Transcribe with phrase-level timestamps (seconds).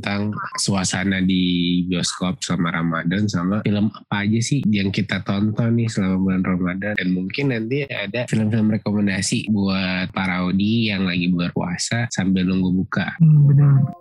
[0.00, 5.92] tentang suasana di bioskop selama Ramadan sama film apa aja sih yang kita tonton nih
[5.92, 12.08] selama bulan Ramadan dan mungkin nanti ada film-film rekomendasi buat para Audi yang lagi berpuasa
[12.08, 13.12] sambil nunggu buka.
[13.20, 13.99] hmm, benar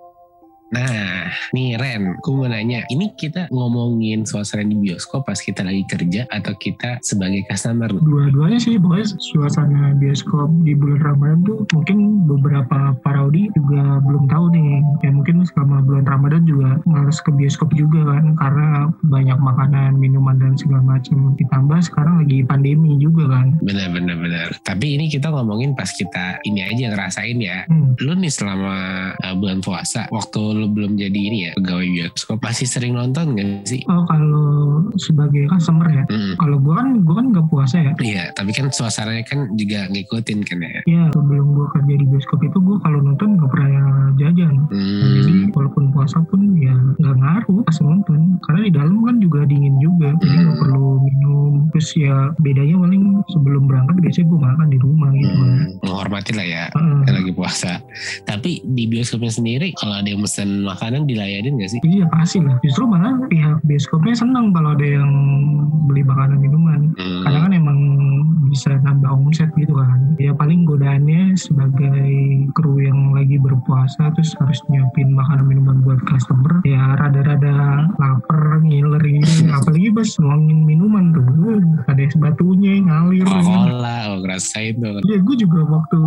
[0.69, 5.83] Nah, nih Ren, aku mau nanya, ini kita ngomongin suasana di bioskop pas kita lagi
[5.89, 7.89] kerja atau kita sebagai customer?
[7.99, 14.45] dua-duanya sih pokoknya suasana bioskop di bulan Ramadan tuh mungkin beberapa paraudi juga belum tahu
[14.55, 14.71] nih
[15.05, 18.67] ya mungkin selama bulan Ramadan juga harus ke bioskop juga kan karena
[19.05, 24.49] banyak makanan minuman dan segala macam ditambah sekarang lagi pandemi juga kan Bener, bener, bener.
[24.63, 27.67] Tapi ini kita ngomongin pas kita ini aja ngerasain ya.
[27.67, 27.99] hmm.
[28.01, 28.75] Lu nih selama
[29.19, 33.63] uh, bulan puasa, waktu lu belum jadi ini ya, pegawai bioskop, masih sering nonton gak
[33.63, 33.81] sih?
[33.87, 34.47] oh kalau
[34.95, 38.67] sebagai customer ya Mm, kalau gua kan gua kan nggak puasa ya Iya, tapi kan
[38.69, 40.81] suasananya kan juga ngikutin kan ya.
[40.85, 43.69] ya sebelum gua kerja di bioskop itu gua kalau nonton nggak pernah
[44.15, 49.15] jajan Nah, jadi walaupun puasa pun ya nggak ngaruh pas nonton karena di dalam kan
[49.17, 50.61] juga dingin juga jadi nggak Hmm.
[50.65, 55.63] perlu minum terus ya bedanya paling sebelum berangkat biasanya gue makan di rumah gitu hmm,
[55.79, 56.65] menghormati lah ya.
[57.05, 57.71] Yang lagi puasa.
[58.23, 61.79] Tapi di bioskopnya sendiri kalau ada yang mesen makanan dilayanin gak sih?
[61.81, 62.57] Iya pasti lah.
[62.61, 65.11] Justru malah pihak bioskopnya senang kalau ada yang
[65.85, 66.93] beli makanan minuman.
[66.95, 67.79] Hmm, Karena kan emang
[68.49, 70.17] bisa nambah omset gitu kan.
[70.17, 72.09] Ya paling godaannya sebagai
[72.57, 76.59] kru yang lagi berpuasa terus harus nyiapin makanan minuman buat customer.
[76.65, 79.45] Ya rada-rada lapar, ngiler gitu.
[79.57, 81.23] Apalagi pas nuangin minuman tuh.
[81.23, 83.23] uh, Ada es batunya ngalir.
[83.23, 83.41] kan.
[83.45, 84.97] Coca-Cola, oh ngerasain tuh.
[85.05, 85.99] Ya gue juga waktu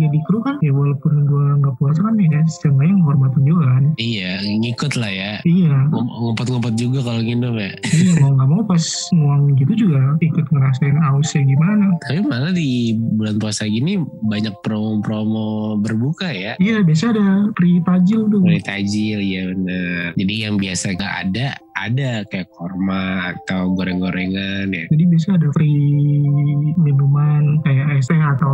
[0.00, 3.82] jadi kru kan ya walaupun gue nggak puasa kan ya setengahnya menghormatin juga kan.
[3.96, 5.32] Iya, ngikut lah ya.
[5.42, 7.72] Iya, Ngum- Ngumpet-ngumpet juga kalau nginum ya.
[7.90, 11.86] iya mau nggak mau pas nuang gitu juga ikut ngerasain ausnya gimana.
[12.00, 16.54] Tapi malah di bulan puasa gini banyak promo-promo berbuka ya.
[16.56, 18.40] Iya biasa ada free tajil tuh.
[18.40, 20.12] Mulai tajil, ya bener.
[20.14, 21.48] Jadi yang biasa gak ada,
[21.80, 23.02] ada kayak korma
[23.32, 24.84] atau goreng-gorengan ya.
[24.86, 26.20] Jadi biasa ada free
[26.76, 28.52] minuman kayak es teh atau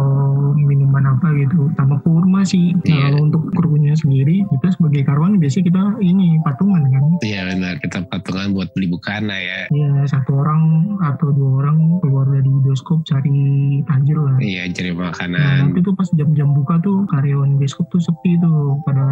[0.55, 1.71] minuman apa gitu.
[1.75, 2.71] Sama kurma sih.
[2.73, 3.03] Nah, Iya.
[3.09, 7.03] kalau untuk krunya sendiri kita sebagai karyawan biasa kita ini patungan kan.
[7.21, 9.61] Iya benar, kita patungan buat beli bukana ya.
[9.69, 10.63] Iya satu orang
[11.03, 13.39] atau dua orang keluar dari bioskop cari
[13.85, 14.37] tajil lah.
[14.39, 15.57] Iya, cari Nah, makanan.
[15.67, 19.05] nanti tuh pas jam-jam buka tuh karyawan bioskop tuh sepi tuh pada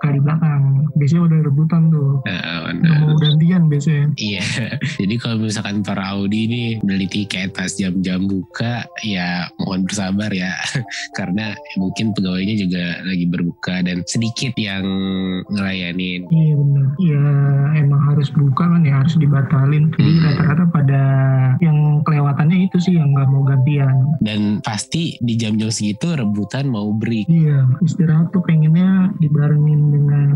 [0.00, 0.84] kali belakang.
[0.96, 2.20] Biasanya udah rebutan tuh.
[2.26, 2.96] Nah, benar.
[3.00, 4.06] mau gantian biasanya.
[4.16, 4.44] Iya,
[5.02, 10.54] jadi kalau misalkan para Audi nih beli tiket pas jam-jam buka, ya mohon bersabar ya,
[11.18, 14.84] karena mungkin pegawainya juga lagi berbuka dan sedikit yang
[15.50, 16.24] ngelayanin.
[16.30, 16.86] Iya benar.
[17.00, 17.24] Ya
[17.80, 19.90] emang harus buka kan ya harus dibatalin.
[19.94, 20.24] Jadi Hmm.
[20.26, 21.02] rata-rata pada
[21.64, 23.94] yang kelewatannya itu sih yang nggak mau gantian.
[24.20, 27.26] Dan pasti di jam-jam segitu rebutan mau break.
[27.26, 30.28] Iya istirahat tuh pengennya dibarengin dengan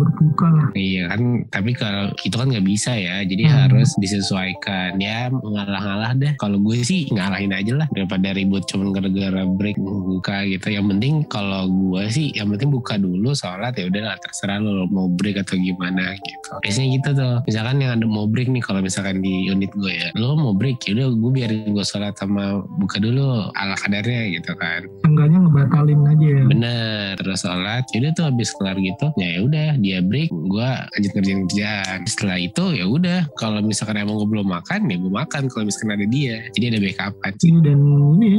[0.00, 0.68] berbuka lah.
[0.74, 3.56] Iya kan, tapi kalau itu kan nggak bisa ya, jadi Hmm.
[3.66, 5.00] harus disesuaikan.
[5.00, 6.32] Ya ngalah-ngalah deh.
[6.38, 10.66] Kalau gue sih ngalahin aja lah daripada ribut cuma gara-gara break buka gitu.
[10.70, 14.86] Yang penting kalau gue sih, yang penting buka dulu sholat ya udah lah terserah lo
[14.88, 16.50] mau break atau gimana gitu.
[16.62, 17.36] Biasanya gitu tuh.
[17.48, 20.84] Misalkan yang ada mau break nih kalau misalkan di unit gue ya, lo mau break
[20.86, 24.84] ya udah gue biarin gue sholat sama buka dulu ala kadarnya gitu kan.
[25.08, 26.44] Enggaknya ngebatalin aja ya.
[26.46, 31.40] Bener, terus sholat, yaudah tuh habis kelar gitu, ya udah dia break, gue lanjut ngerjain
[31.48, 31.98] kerjaan.
[32.06, 35.96] Setelah itu ya udah, kalau misalkan emang gue belum makan, ya gue makan kalau misalkan
[35.96, 36.44] ada dia.
[36.54, 37.48] Jadi ada backupan sih.
[37.50, 37.78] Iya dan
[38.18, 38.32] ini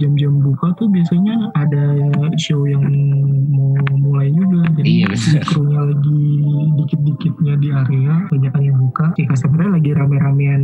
[0.00, 1.84] jam-jam buka tuh biasanya ada
[2.40, 2.82] show yang
[3.52, 4.68] mau mulai juga.
[4.80, 5.08] Jadi Iya,
[5.48, 6.22] krunya lagi
[6.82, 9.12] dikit-dikitnya di area, banyak yang buka.
[9.16, 10.62] Si customer lagi rame-ramean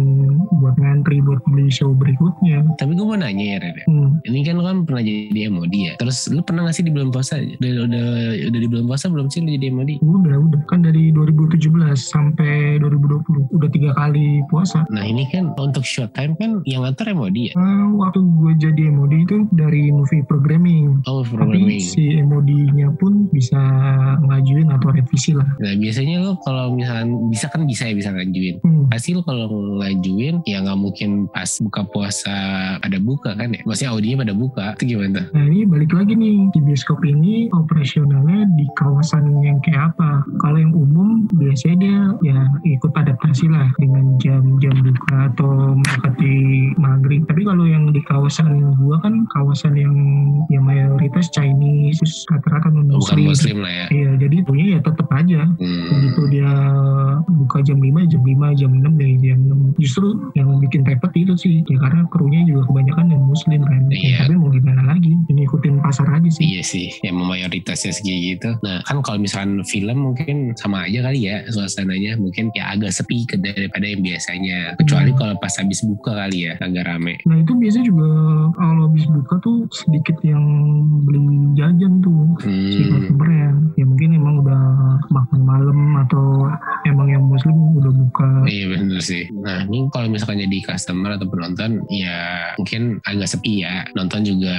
[0.59, 3.77] buat ngantri buat beli show berikutnya Tapi gue mau nanya ya Ren.
[3.87, 4.11] hmm.
[4.27, 5.93] Ini kan lu kan pernah jadi MOD ya.
[6.01, 7.41] Terus lu pernah gak sih di bulan puasa?
[7.59, 8.07] Udah, udah,
[8.49, 9.99] udah di bulan puasa belum sih jadi MOD?
[9.99, 11.59] udah udah kan dari 2017
[11.95, 17.11] sampai 2020 udah tiga kali puasa Nah ini kan untuk short time kan yang ngatur
[17.13, 17.53] MOD ya.
[17.55, 21.81] Eh, waktu gue jadi MOD itu dari movie programming Oh tapi programming.
[21.83, 23.59] si MOD-nya pun bisa
[24.23, 28.63] ngajuin atau revisi lah Nah biasanya lu kalau misalkan bisa kan bisa ya bisa ngajuin.
[28.63, 28.85] hmm.
[28.89, 29.49] Pasti lu kalau
[29.83, 32.37] ngajuin ya nggak mungkin pas buka puasa
[32.79, 33.61] pada buka kan ya.
[33.65, 34.67] Maksudnya audinya pada buka.
[34.79, 35.27] Itu gimana?
[35.33, 40.27] Nah ini balik lagi nih di bioskop ini operasionalnya di kawasan yang kayak apa?
[40.43, 41.99] Kalau yang umum biasanya dia
[42.35, 46.37] ya ikut adaptasi lah dengan jam-jam buka atau mendekati
[46.75, 47.23] maghrib.
[47.31, 48.47] Tapi kalau yang di kawasan
[48.79, 49.95] gua kan kawasan yang
[50.47, 53.59] ya mayoritas Chinese, terus rata-rata non bukan muslim.
[53.59, 53.87] lah ya.
[53.91, 55.51] Iya, jadi punya ya tetap aja.
[55.51, 55.85] Hmm.
[55.91, 56.53] Begitu dia
[57.27, 59.83] buka jam 5, jam 5, jam 6, dari jam 6.
[59.83, 61.67] Justru yang bikin repot itu sih.
[61.67, 63.83] Ya karena krunya juga kebanyakan yang muslim kan.
[63.91, 64.17] Ya, Iya.
[64.23, 65.13] tapi mau gimana lagi?
[65.27, 66.45] Ini ikutin pasar aja sih.
[66.47, 68.51] Iya sih, yang mayoritasnya segitu gitu.
[68.63, 73.25] Nah kan kalau misalkan film mungkin sama aja kali ya suasananya mungkin ya agak sepi
[73.35, 74.77] daripada yang biasanya.
[74.77, 75.19] Kecuali Hmm.
[75.19, 77.17] kalau pas habis buka kali ya agak rame.
[77.25, 78.11] Nah itu biasanya juga
[78.53, 80.45] kalau habis buka tuh sedikit yang
[81.03, 81.25] beli
[81.57, 82.49] jajan tuh si
[82.85, 83.01] Hmm.
[83.01, 83.51] customer ya.
[83.79, 84.63] Ya mungkin emang udah
[85.09, 86.51] makan malam atau
[86.85, 88.29] emang yang muslim udah buka.
[88.45, 89.25] Iya bener sih.
[89.33, 93.87] Nah ini kalau misalkan jadi customer atau penonton ya mungkin agak sepi ya.
[93.95, 94.57] Nonton juga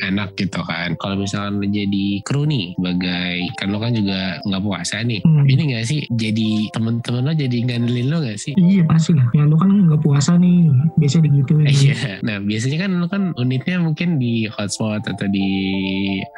[0.00, 0.94] enak gitu kan.
[0.98, 5.20] Kalau misalkan lo jadi kru nih sebagai kan lo kan juga nggak puasa nih.
[5.24, 5.44] Hmm.
[5.48, 8.52] Ini gak sih jadi temen-temen lo jadi ngandelin lo gak sih?
[8.54, 9.26] Iya pasti lah.
[9.32, 10.68] Ya lu kan nggak puasa nih.
[10.96, 11.66] Biasanya digituin.
[11.66, 12.20] Iya.
[12.22, 15.48] Nah biasanya kan lo kan unitnya mungkin di hotspot atau di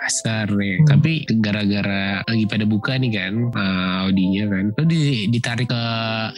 [0.06, 0.78] asar nih.
[0.78, 0.86] Hmm.
[0.94, 1.12] Tapi
[1.42, 4.64] gara-gara lagi pada buka nih kan uh, audinya kan.
[4.78, 5.82] Lo di, ditarik ke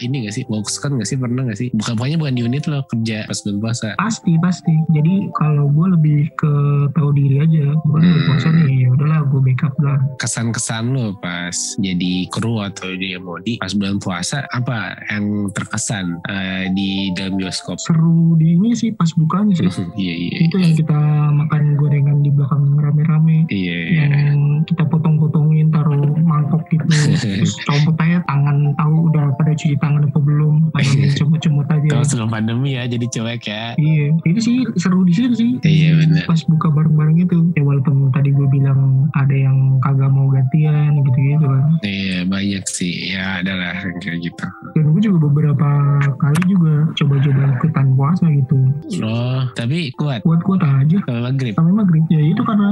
[0.01, 0.43] ini gak sih?
[0.49, 1.21] Box kan gak sih?
[1.21, 1.69] Pernah gak sih?
[1.77, 3.89] Bukan pokoknya bukan di unit lo kerja pas bulan puasa.
[4.01, 4.73] Pasti pasti.
[4.97, 6.53] Jadi kalau gue lebih ke
[6.97, 7.77] tahu diri aja.
[7.85, 8.23] Gue Hmm.
[8.25, 8.87] puasa nih.
[8.87, 9.99] Ya udahlah gue backup lah.
[10.17, 16.65] Kesan-kesan lo pas jadi kru atau di MOD pas bulan puasa apa yang terkesan uh,
[16.73, 17.77] di dalam bioskop?
[17.77, 19.66] Seru di ini sih pas bukanya sih.
[19.93, 20.99] Iya iya itu yang kita
[21.29, 23.37] makan gorengan di belakang rame-rame.
[23.47, 23.75] iya.
[23.87, 24.03] iya.
[24.29, 26.83] yang kita potong-potongin taruh mangkok gitu
[27.15, 32.05] terus copot aja tangan tahu udah pada cuci tangan apa belum main cemut-cemut aja Kalau
[32.05, 33.63] sebelum pandemi ya jadi cuek ya.
[33.77, 36.23] iya itu sih seru di situ sih Iya, bener.
[36.25, 41.45] pas buka bareng-bareng itu ya walaupun tadi gue bilang ada yang kagak mau gantian gitu-gitu
[41.45, 44.45] kan Iya banyak sih ya adalah kayak gitu.
[44.75, 45.69] dan gue juga beberapa
[46.17, 48.57] kali juga coba-coba ikutan puasa gitu
[48.99, 51.53] Oh tapi kuat kuat-kuat aja kalau maghrib.
[51.53, 52.69] sampai maghrib ya itu karena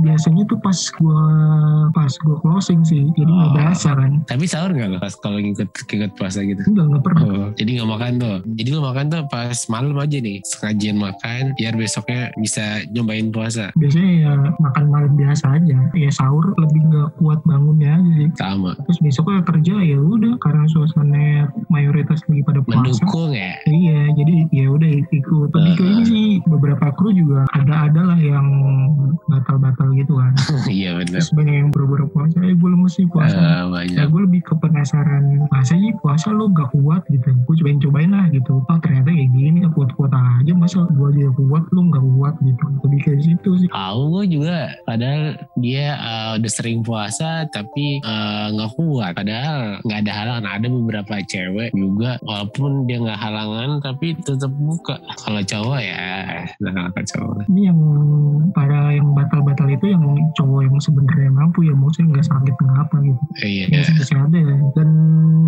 [0.00, 1.22] biasanya tuh pas gua
[1.90, 3.52] pas gua closing sih jadi nggak Oh.
[3.52, 6.62] berasa kan Tapi sahur nggak lo pas kalau ngikut ngikut puasa gitu?
[6.64, 8.36] enggak nggak pernah Oh, jadi nggak makan tuh.
[8.54, 10.38] Jadi lu makan tuh pas malam aja nih.
[10.44, 13.72] Sengajian makan biar besoknya bisa nyobain puasa.
[13.74, 18.72] biasanya ya makan malam biasa aja ya sahur lebih nggak kuat bangunnya aja sih Sama.
[18.78, 21.24] terus besoknya kerja ya udah karena suasana
[21.68, 23.52] mayoritas lagi pada puasa Mendukung ya.
[23.64, 25.48] Iya, jadi ya udah ikut.
[25.50, 26.13] Lebih ke ini Uh.
[26.14, 28.46] Sih beberapa kru juga ada ada lah yang
[29.26, 30.32] batal-batal gitu kan.
[30.74, 31.20] Iya benar.
[31.20, 33.36] Terus banyak yang buru-buru puasa, eh gue lemes nih puasa.
[33.36, 34.06] Ya banyak.
[34.10, 38.62] gue lebih ke penasaran Masa sih puasa lo gak kuat gitu Gue cobain-cobain lah gitu
[38.62, 42.64] Oh ternyata kayak gini ya kuat-kuat aja Masa gue aja kuat lo gak kuat gitu
[42.84, 48.46] Lebih kayak situ sih Tahu gue juga padahal dia eh, udah sering puasa tapi eh,
[48.54, 49.12] nggak kuat.
[49.16, 50.44] Padahal nggak ada halangan.
[50.60, 55.00] Ada beberapa cewek juga walaupun dia nggak halangan tapi tetap buka.
[55.24, 56.03] Kalau cowok ya
[56.60, 56.88] nah.
[57.44, 57.78] Ini yang
[58.52, 62.96] para yang batal-batal itu yang cowok yang sebenarnya mampu ya Maksudnya gak sakit nggak apa
[63.02, 63.64] gitu Iya.
[63.68, 64.56] yang masih ada ya.
[64.74, 64.88] dan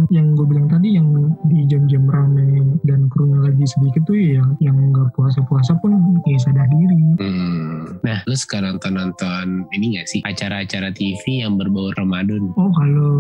[0.08, 1.08] yang gue bilang tadi yang
[1.44, 2.46] di jam-jam rame
[2.82, 7.96] dan krunya lagi sedikit tuh ya yang nggak puasa-puasa pun ya sadar diri Hmm.
[8.02, 12.52] Nah, lu sekarang nonton ini gak sih acara-acara TV yang berbau Ramadan?
[12.54, 13.10] oh kalau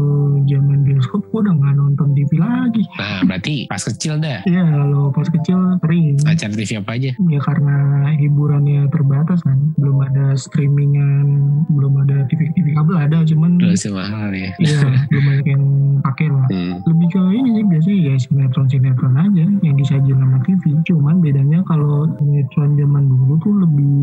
[0.44, 4.44] zaman bioskop gue udah nggak nonton TV lagi Nah, berarti pas kecil dah.
[4.44, 7.10] ya kalau pas kecil sering Acara TV apa aja?
[7.26, 7.76] Ya karena
[8.14, 11.26] hiburannya terbatas kan belum ada streamingan
[11.68, 14.50] belum ada TV TV kabel ada cuman Dulu sih mahal ya.
[14.56, 14.80] iya
[15.10, 15.64] belum banyak yang
[16.00, 16.78] pakai lah Hmm.
[16.80, 21.58] lebih ke ini sih biasanya ya sinetron sinetron aja yang disajiin sama TV cuman bedanya
[21.64, 23.94] kalau sinetron zaman dulu tuh lebih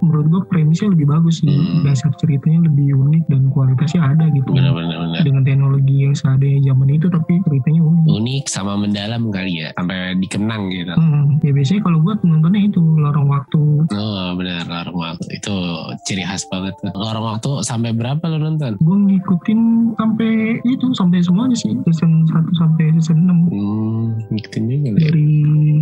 [0.00, 1.82] menurut gua premisnya lebih bagus sih Hmm.
[1.82, 5.22] dasar ceritanya lebih unik dan kualitasnya ada gitu Benar-benar benar.
[5.22, 9.98] dengan teknologi yang seadanya zaman itu tapi ceritanya unik Unik sama mendalam kali ya, sampai
[10.16, 10.92] dikenang gitu.
[10.92, 15.54] Hmm, ya biasanya kalau gua nontonnya itu lorong waktu Oh benar lorong waktu itu
[16.02, 16.74] ciri khas banget.
[16.86, 18.76] Lorong waktu sampai berapa lo nonton?
[18.76, 19.60] gue ngikutin
[19.94, 24.92] sampai itu sampai semuanya sih season 1 sampai season 6 Hmm, ngikutin juga ya.
[25.00, 25.28] dari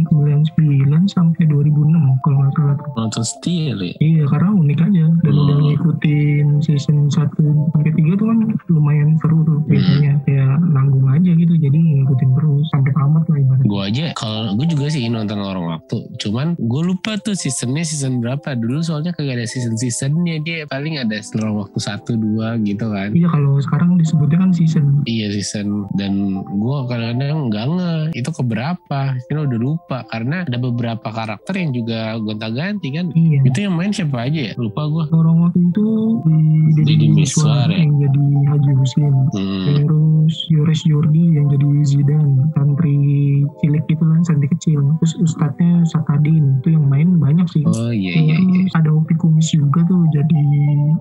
[0.07, 2.77] 99 sampai sampai 2006 kalau nggak salah.
[2.95, 3.95] Nonton setia ya.
[3.97, 5.43] Iya karena unik aja dan Hmm.
[5.43, 7.41] udah ngikutin season 1
[7.73, 9.69] sampai 3 tuh kan lumayan seru tuh Hmm.
[9.69, 13.65] biasanya ya nanggung aja gitu jadi ngikutin terus sampai tamat lah ibaratnya.
[13.65, 15.99] Gue aja kalau gue juga sih nonton lorong waktu.
[16.19, 18.57] Cuman gue lupa tuh seasonnya season berapa.
[18.57, 23.13] Dulu soalnya kagak ada season seasonnya dia paling ada lorong waktu satu dua gitu kan.
[23.13, 25.05] Iya kalau sekarang disebutnya kan season.
[25.05, 31.09] Iya season dan gue kadang-kadang nggak nge itu keberapa kita udah lupa karena ada beberapa
[31.11, 33.43] karakter yang juga gonta-ganti kan Iya.
[33.45, 35.87] itu yang main siapa aja ya lupa gue Orang waktu itu
[36.73, 37.79] di Deddy Miswar Miswar ya?
[37.83, 39.15] yang jadi Haji Husin.
[39.35, 39.65] hmm.
[39.83, 42.97] Terus Yoris Jordi yang jadi Zidane, santri
[43.59, 44.81] cilik itu kan, santri kecil.
[45.03, 47.67] Terus ustadznya Sakadin, itu yang main banyak sih.
[47.67, 50.43] oh iya iya iya ada Opi Kumis juga tuh jadi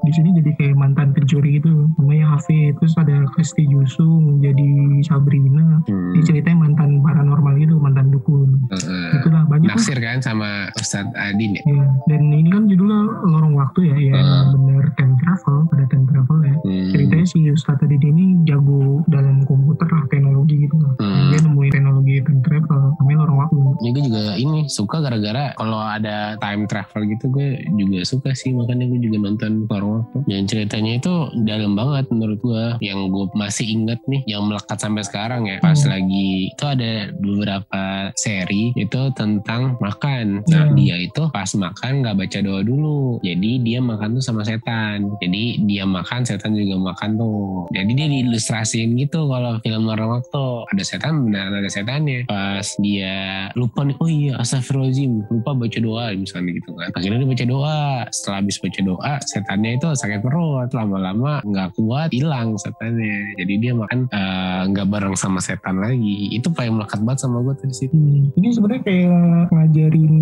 [0.01, 4.70] di sini jadi kayak mantan pencuri gitu namanya Hafid terus ada Kristi Jusung jadi
[5.06, 6.18] Sabrina hmm.
[6.18, 9.22] ini ceritanya mantan paranormal gitu mantan dukun Heeh.
[9.22, 11.86] itulah banyak naksir kan sama Ustadz Adin ya ya.
[12.10, 16.38] dan ini kan judulnya lorong waktu ya ya emang bener time travel ada time travel
[16.41, 16.89] ya hmm.
[16.89, 21.34] ceritanya si Ustadz Adin ini jago dalam komputer lah teknologi gitu lah Hmm.
[21.34, 25.79] dia nemuin teknologi time travel namanya lorong waktu Ini gue juga ini suka gara-gara kalau
[25.79, 30.17] ada time travel gitu gue juga suka sih makanya gue juga nonton lorong waktu.
[30.27, 32.65] Dan ceritanya itu dalam banget menurut gue.
[32.84, 35.58] Yang gue masih inget nih yang melekat sampai sekarang ya.
[35.60, 35.89] Pas Hmm.
[35.91, 37.81] lagi itu ada beberapa
[38.15, 40.46] seri itu tentang makan.
[40.48, 40.75] Nah Hmm.
[40.77, 43.17] dia itu pas makan nggak baca doa dulu.
[43.22, 45.10] Jadi dia makan tuh sama setan.
[45.20, 47.65] Jadi dia makan setan juga makan tuh.
[47.74, 50.46] Jadi dia diilustrasiin gitu kalau film lorong waktu.
[50.75, 52.25] Ada setan benar ada setannya.
[52.25, 53.15] Pas dia
[53.55, 56.89] lupa nih oh iya astagfirullahaladzim lupa baca doa misalnya gitu kan.
[56.93, 57.79] Akhirnya dia baca doa.
[58.13, 60.69] Setelah habis baca doa setannya itu sakit perut.
[60.71, 63.36] Lama-lama nggak kuat hilang setannya.
[63.41, 66.31] Jadi dia makan eh, nggak bareng sama setan lagi.
[66.31, 68.31] Itu paling melekat banget sama gue tuh di situ Hmm.
[68.39, 69.21] Ini sebenarnya kayak
[69.51, 70.15] ngajarin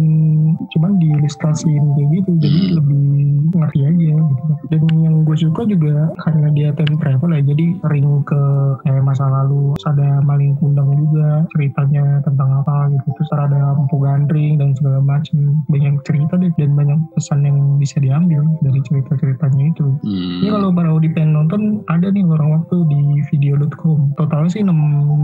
[0.73, 2.31] cuman diilustrasiin kayak gitu.
[2.41, 2.73] Jadi Hmm.
[2.81, 3.05] lebih
[3.49, 4.51] ngerti aja gitu.
[4.69, 8.41] Dan yang gue suka juga karena dia time travel ya jadi sering ke
[8.85, 9.73] kayak masa lalu.
[9.85, 13.07] Ada maling kundang juga ceritanya tentang apa gitu.
[13.17, 17.97] Terus ada empu gandring dan segala macam banyak cerita deh dan banyak pesan yang bisa
[17.99, 19.87] diambil dari cerita-ceritanya itu.
[20.03, 20.43] Hmm.
[20.43, 23.01] Ini kalau para Audi pengen nonton ada nih lorong waktu di
[23.31, 24.13] video.com.
[24.15, 24.71] Totalnya sih 6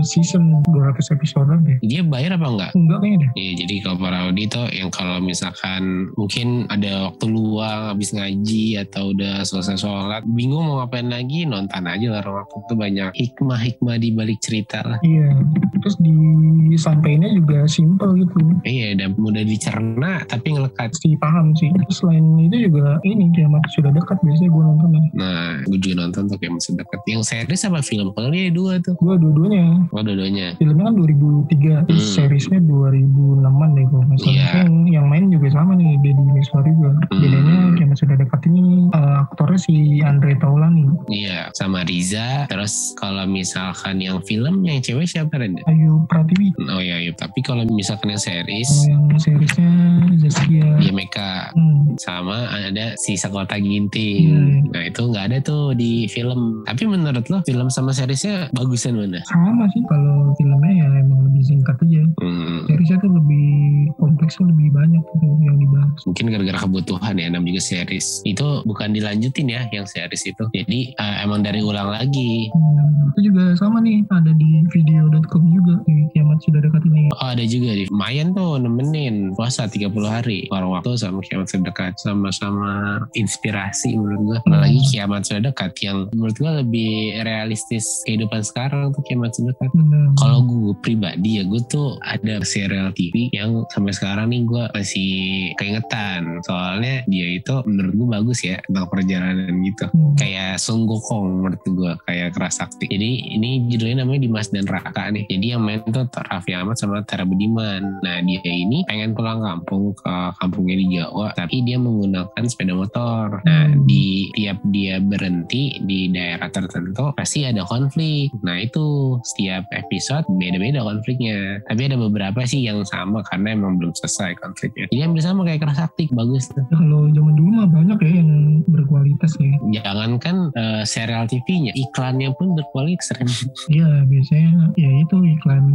[0.06, 1.78] season 200 episode deh.
[1.86, 3.32] dia bayar apa enggak Enggak kayaknya deh.
[3.36, 8.82] Iya, jadi kalau para Audi tuh yang kalau misalkan mungkin ada waktu luang habis ngaji
[8.88, 13.96] atau udah selesai sholat, bingung mau ngapain lagi, nonton aja lah waktu itu banyak hikmah-hikmah
[14.00, 15.00] di balik cerita lah.
[15.02, 15.36] Iya.
[15.84, 18.38] Terus disampaikannya juga simple gitu.
[18.66, 20.94] Iya, dan mudah dicerna tapi ngelekat.
[20.94, 21.74] Pasti paham sih.
[21.74, 25.02] Terus selain itu juga ini kiamat sudah dekat biasanya gue nontonnya.
[25.18, 27.00] Nah, gue juga nonton tuh kayak masih deket.
[27.10, 28.08] Yang series apa film?
[28.14, 28.94] Kalau dia dua tuh.
[29.02, 29.90] Gue dua-duanya.
[29.90, 30.54] Oh, dua-duanya.
[30.62, 31.74] Filmnya kan 2003.
[31.90, 32.14] Terus Hmm.
[32.22, 34.34] seriesnya 2006an deh kalau nggak salah.
[34.36, 34.48] Iya.
[34.62, 35.98] Yang, yang main juga sama nih.
[36.06, 36.92] Deddy Miswar juga.
[37.10, 37.22] Hmm.
[37.26, 40.86] Bedanya kiamat sudah dekat ini eh, aktornya si Andre Taulani.
[41.10, 42.46] Iya, sama Riza.
[42.46, 45.58] Terus kalau misalkan yang film, yang cewek siapa Ren?
[45.66, 46.54] Ayu Pratiwi.
[46.70, 47.12] Oh iya, iya.
[47.18, 49.72] Tapi kalau misalkan yang series, Kalau yang seriesnya
[50.20, 50.68] Zaskia.
[50.80, 51.96] ya Meka Hmm.
[51.96, 54.28] sama ada si Sekota Ginting.
[54.28, 54.72] Hmm.
[54.72, 56.64] Nah itu nggak ada tuh di film.
[56.66, 59.24] Tapi menurut lo film sama seriesnya bagusan mana?
[59.24, 62.04] Sama sih kalau filmnya ya emang lebih singkat aja.
[62.20, 63.48] Hmm, seriesnya tuh lebih
[63.96, 66.00] kompleksnya lebih banyak gitu yang dibahas.
[66.06, 68.08] mungkin gara-gara kebutuhan ya namanya juga series.
[68.26, 70.44] Itu bukan dilanjutin ya yang series itu.
[70.52, 72.52] Jadi eh, emang dari ulang lagi.
[72.52, 77.08] Hmm, itu juga sama nih ada di video.com juga di kiamat sudah dekat ini.
[77.16, 80.50] Oh ada juga di Mayan tuh nemenin puasa 30 hari.
[80.50, 84.38] Orang waktu sama kiamat sudah dekat sama-sama inspirasi menurut gua.
[84.42, 89.70] Apalagi kiamat sudah dekat yang menurut gua lebih realistis kehidupan sekarang tuh kiamat sudah dekat.
[89.78, 90.18] Benar.
[90.18, 95.14] Kalau gue pribadi ya gue tuh ada serial TV yang sampai sekarang nih gue masih
[95.62, 96.42] keingetan.
[96.42, 99.86] Soalnya dia itu menurut gue bagus ya tentang perjalanan gitu.
[99.94, 100.18] Hmm.
[100.18, 102.90] Kayak Sung Gokong menurut gue kayak keras sakti.
[102.90, 105.30] Jadi ini judulnya namanya Dimas dan Raka nih.
[105.30, 108.02] Jadi yang main tuh Raffi Ahmad sama Tara Budiman.
[108.02, 111.28] Nah dia ini pengen pulang kampung ke kampungnya di Jawa.
[111.36, 113.42] Tapi dia menggunakan sepeda motor.
[113.44, 113.88] Nah Hmm.
[113.90, 118.30] di tiap dia berhenti di daerah tertentu pasti ada konflik.
[118.46, 121.60] Nah itu setiap episode beda-beda konfliknya.
[121.66, 124.86] Tapi ada beberapa sih yang sama karena emang belum selesai konfliknya.
[124.92, 126.62] Jadi hampir sama kayak keras aktif bagus tuh.
[126.70, 128.32] Kalau zaman dulu mah banyak ya yang
[128.70, 129.52] berkualitas ya.
[129.82, 133.12] Jangankan eh, serial TV-nya, iklannya pun berkualitas.
[133.66, 135.66] Iya biasanya ya itu iklan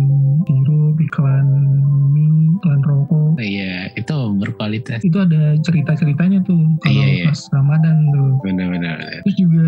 [0.47, 1.47] sirup, iklan
[2.15, 3.35] mie, iklan rokok.
[3.51, 5.03] Iya, itu berkualitas.
[5.03, 7.27] Itu ada cerita-ceritanya tuh kalau Iya, iya.
[7.27, 8.31] pas Ramadan tuh.
[8.47, 8.97] Benar-benar.
[9.27, 9.67] Terus juga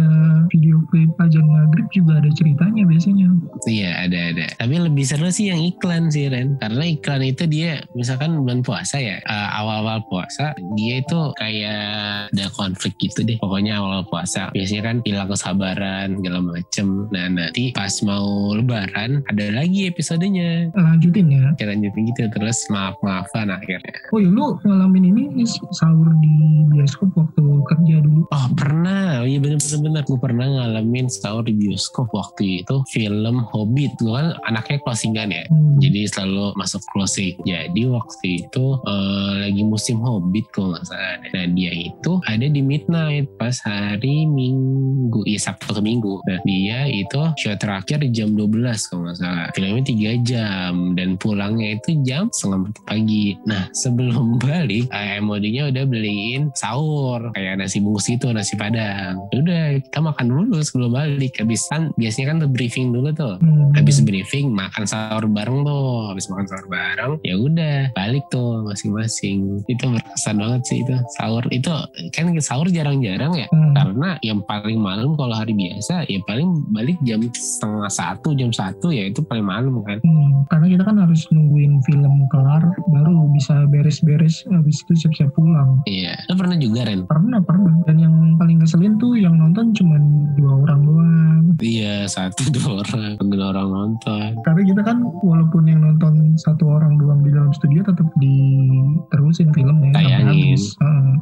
[0.55, 3.29] video klip Ajan Maghrib juga ada ceritanya biasanya.
[3.67, 4.47] Iya ada ada.
[4.55, 6.55] Tapi lebih seru sih yang iklan sih Ren.
[6.63, 9.19] Karena iklan itu dia misalkan bulan puasa ya.
[9.23, 13.37] eh, awal-awal puasa dia itu kayak ada konflik gitu deh.
[13.41, 16.87] Pokoknya awal puasa biasanya kan hilang kesabaran segala macem.
[17.11, 20.71] Nah nanti pas mau lebaran ada lagi episodenya.
[20.77, 21.45] Lanjutin ya.
[21.57, 23.72] Kayak lanjutin gitu terus maaf-maafan akhirnya.
[24.13, 26.35] Oh ya lu ngalamin ini sahur di
[26.73, 28.23] bioskop waktu kerja dulu.
[28.33, 30.03] Oh pernah, iya bener-bener bener.
[30.09, 33.93] Gue pernah ngalamin sahur di bioskop waktu itu film Hobbit.
[34.01, 35.45] Gue kan anaknya closingan ya.
[35.49, 35.79] Hmm.
[35.79, 37.37] Jadi selalu masuk closing.
[37.45, 41.17] Jadi waktu itu eh, lagi musim Hobbit kalau nggak salah.
[41.33, 46.23] Nah dia itu ada di midnight pas hari Minggu, iya Sabtu ke Minggu.
[46.25, 49.47] Nah dia itu show terakhir jam 12 kalau nggak salah.
[49.53, 53.37] Filmnya 3 jam dan pulangnya itu jam setengah pagi.
[53.45, 54.91] Nah sebelum balik
[55.23, 59.19] MOD-nya udah beliin sahur kayak nasi bungkus itu nasi padang.
[59.31, 61.39] Udah kita makan dulu sebelum balik.
[61.39, 63.75] Habis kan biasanya kan briefing dulu tuh Hmm.
[63.75, 69.65] habis briefing makan sahur bareng tuh habis makan sahur bareng ya udah balik tuh masing-masing
[69.67, 71.73] itu berkesan banget sih itu sahur itu
[72.13, 73.75] kan sahur jarang-jarang ya Hmm.
[73.75, 78.95] karena yang paling malam kalau hari biasa ya paling balik jam setengah satu jam satu
[78.95, 83.42] ya itu paling malam kan Hmm, karena kita kan harus nungguin film kelar baru bisa
[83.67, 85.81] beres-beres habis itu siap-siap pulang.
[85.85, 87.75] iya lo pernah juga Ren Pernah, pernah.
[87.85, 89.99] Dan yang paling ngeselin tuh yang nonton cuma
[90.35, 91.43] dua orang doang.
[91.59, 96.97] iya satu dua orang dua orang nonton Karena kita kan walaupun yang nonton satu orang
[96.97, 100.57] doang di dalam studio tetap diterusin filmnya Tayangin.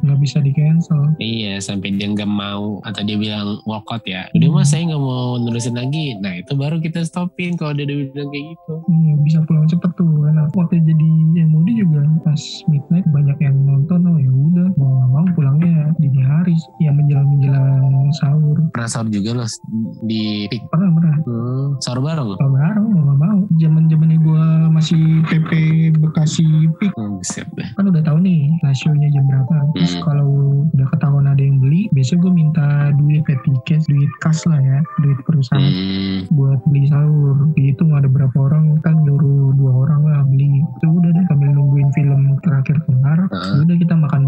[0.01, 1.13] nggak bisa di cancel.
[1.17, 4.25] Iya sampai dia nggak mau atau dia bilang walkout ya.
[4.33, 4.57] Udah Hmm.
[4.57, 6.17] mas saya nggak mau nerusin lagi.
[6.17, 8.73] Nah itu baru kita stopin kalau dia udah bilang kayak gitu.
[8.81, 10.09] Hmm, bisa pulang cepet tuh.
[10.21, 11.09] Karena waktu jadi
[11.45, 13.99] MOD juga pas midnight banyak yang nonton.
[14.07, 16.55] Oh ya udah mau nggak mau pulangnya dini hari.
[16.83, 18.57] Ya menjelang menjelang sahur.
[18.75, 19.49] Pernah sahur juga loh
[20.03, 20.67] di pik.
[20.71, 21.15] Pernah pernah.
[21.23, 22.35] Hmm, sahur bareng.
[22.35, 23.39] Kalau bareng mau nggak mau.
[23.59, 25.51] Zaman zamannya gue masih PP
[25.99, 26.47] Bekasi
[26.79, 27.21] Pik Hmm,
[27.77, 29.55] kan udah tahu nih rasionya jam berapa.
[29.77, 30.03] Terus Hmm.
[30.03, 30.29] kalau
[30.73, 34.79] udah ketahuan ada yang beli, biasanya gue minta duit pay ticket, duit kas lah ya,
[35.01, 37.51] duit perusahaan Hmm, buat beli sahur.
[37.55, 40.61] Dihitung ada berapa orang, kan nyuruh dua orang lah beli.
[40.79, 41.89] Itu udah deh sambil nungguin
[42.61, 43.65] terakhir kelar, Heeh.
[43.65, 44.21] udah kita makan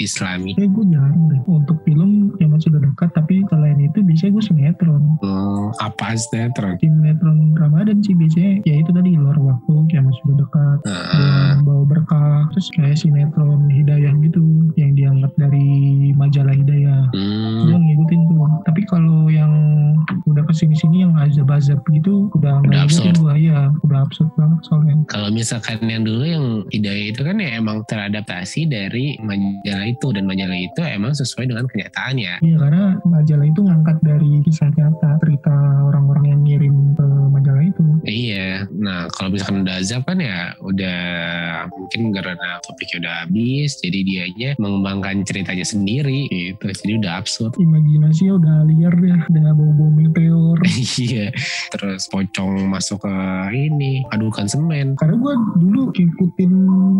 [0.00, 0.56] islami?
[0.56, 4.44] Kayak gue jarang deh untuk film yang masih udah dekat, tapi selain itu biasanya gue
[4.48, 5.02] sinetron.
[5.20, 6.80] Hmm, apa sinetron?
[6.80, 6.89] Sinetron
[27.40, 32.34] ya emang teradaptasi dari majalah itu dan majalah itu emang sesuai dengan kenyataan ya.
[32.44, 35.54] Iya karena majalah itu ngangkat dari kisah nyata cerita
[35.88, 37.84] orang-orang yang ngirim ke majalah itu.
[38.04, 41.00] Iya, nah kalau misalkan udah azab kan ya udah
[41.68, 47.52] mungkin karena topiknya udah habis, jadi dianya mengembangkan ceritanya sendiri gitu, jadi udah absurd.
[47.60, 50.58] Imajinasinya udah liar deh, udah bau-bau meteor.
[51.04, 51.30] iya,
[51.72, 53.14] terus pocong masuk ke
[53.54, 54.96] ini, adukan semen.
[54.98, 56.52] Karena gue dulu ikutin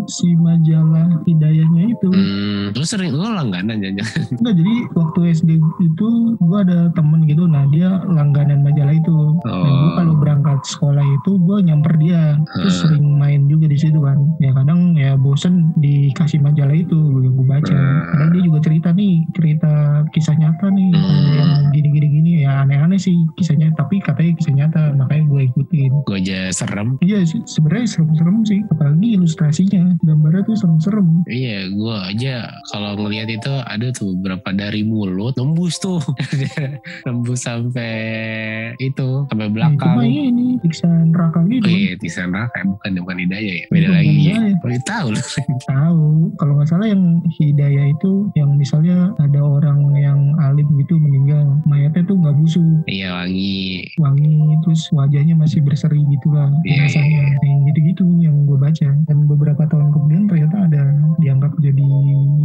[0.07, 2.09] si majalah hidayahnya itu.
[2.09, 4.05] Hmm, lu sering lu langganan jangan
[4.41, 9.17] Enggak jadi waktu SD itu gue ada temen gitu, nah dia langganan majalah itu.
[9.43, 9.95] Nah gue Oh.
[9.97, 12.83] kalau berangkat sekolah itu gue nyamper dia, terus Hmm.
[12.87, 14.19] sering main juga di situ kan.
[14.39, 17.73] Ya kadang ya bosen dikasih majalah itu, gue baca.
[17.73, 18.03] Hmm.
[18.11, 19.73] Kadang dia juga cerita nih, cerita
[20.11, 21.33] kisah nyata nih, Hmm.
[21.33, 25.91] yang gini-gini gini ya aneh-aneh aneh sih kisahnya tapi katanya kisah nyata makanya gue ikutin
[26.03, 31.97] gue aja serem iya sih sebenarnya serem-serem sih apalagi ilustrasinya gambarnya tuh serem-serem Iya, gue
[31.97, 32.35] aja
[32.69, 35.97] kalau ngelihat itu ada tuh beberapa dari mulut nembus tuh,
[37.07, 37.95] nembus sampai
[38.77, 40.05] itu sampai Nah, itu belakang.
[40.05, 44.09] ini siksa neraka gitu Oh iya, Tisan Raka bukan bukan Hidayah ya, beda lagi.
[44.11, 44.53] Hidayah.
[44.59, 45.21] Oh iya, tahu lu.
[45.71, 46.05] tahu
[46.37, 52.05] kalau nggak salah yang hidayah itu yang misalnya ada orang yang alim gitu meninggal mayatnya
[52.05, 53.89] tuh nggak busuk Iya wangi.
[53.97, 57.23] wangi terus wajahnya masih berseri gitu lah Iya, rasanya iya.
[57.31, 60.83] Nah, yang gitu-gitu yang gue baca dan beberapa tahun kemudian ternyata ada
[61.21, 61.89] dianggap jadi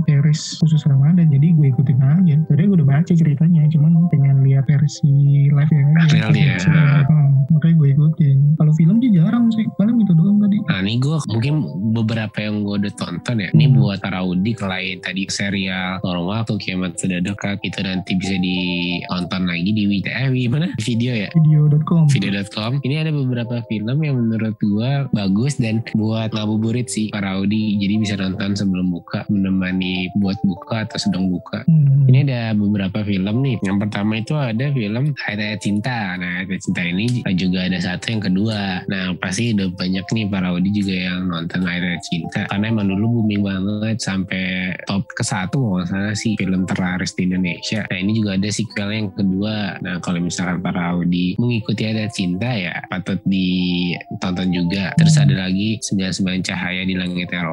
[0.06, 2.36] series khusus Ramadan jadi gue ikutin aja.
[2.46, 5.14] Sebenarnya gue udah baca ceritanya cuman pengen lihat versi
[5.50, 5.86] live ya.
[6.14, 6.58] Realnya.
[7.06, 8.38] Hmm, makanya gue ikutin.
[8.58, 10.58] Kalau film sih jarang sih paling itu doang tadi.
[10.70, 11.54] Nah ini gue mungkin
[11.94, 13.50] beberapa yang gue udah tonton ya.
[13.54, 13.78] Ini Hmm.
[13.82, 19.44] buat para Audi lain tadi serial Lorong Waktu Kiamat Sudah Dekat itu nanti bisa ditonton
[19.46, 20.68] lagi di Wita eh, di mana?
[20.80, 21.30] Video ya?
[21.34, 27.38] Video.com video.com ini ada beberapa film yang menurut gua bagus dan buat ngabuburit sih para
[27.56, 31.64] Audi jadi bisa nonton sebelum buka menemani buat buka atau sedang buka.
[31.64, 32.04] Hmm.
[32.12, 33.58] ini ada beberapa film nih.
[33.64, 36.20] Yang pertama itu ada film Ayat Cinta.
[36.20, 38.84] Nah Ayat Cinta ini juga ada satu yang kedua.
[38.92, 42.44] Nah pasti udah banyak nih para Audi juga yang nonton Ayat Cinta.
[42.52, 47.32] Karena emang dulu booming banget sampai top ke satu kalau salah sih film terlaris di
[47.32, 47.88] Indonesia.
[47.88, 49.80] Nah ini juga ada sequel yang kedua.
[49.80, 54.92] Nah kalau misalkan para Audi mengikuti Ayat Cinta ya patut ditonton juga.
[55.00, 57.45] Terus ada lagi Segala Sembilan Cahaya di Langit Eropa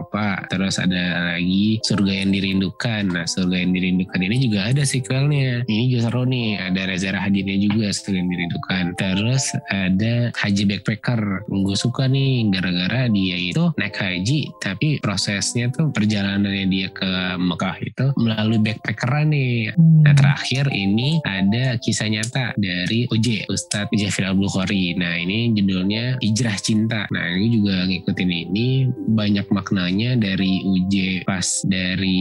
[0.48, 5.84] terus ada lagi Surga yang Dirindukan nah Surga yang Dirindukan ini juga ada sequelnya ini
[5.92, 11.76] juga seru nih ada Reza Rahadiannya juga Surga yang Dirindukan terus ada Haji Backpacker gue
[11.76, 18.06] suka nih gara-gara dia itu naik haji tapi prosesnya tuh perjalanannya dia ke Mekah itu
[18.16, 20.02] melalui backpackeran nih Hmm.
[20.06, 24.94] Nah terakhir ini ada kisah nyata dari UJ Ustadz Jafir Abdul Khori.
[24.98, 27.06] Nah ini judulnya Hijrah Cinta.
[27.10, 32.20] Nah ini juga ngikutin ini banyak maknanya dari UJ pas dari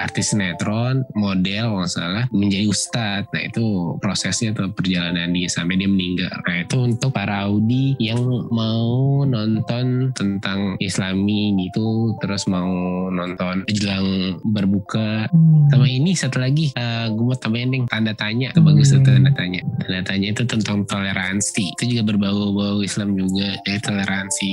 [0.00, 3.28] artis sinetron model kalau nggak salah menjadi Ustadz.
[3.28, 3.66] Nah itu
[4.00, 6.32] prosesnya tuh perjalanan dia sampai dia meninggal.
[6.48, 12.68] Nah itu untuk para Audi yang mau nonton tentang Islami gitu terus mau
[13.12, 15.68] nonton jelang berbuka Hmm.
[15.68, 19.26] sama ini satu lagi gue mau tambahin nih tanda tanya itu bagus tuh Hmm.
[19.26, 24.50] tanda tanya tanda tanya itu tentang toleransi itu juga berbau-bau Islam juga jadi toleransi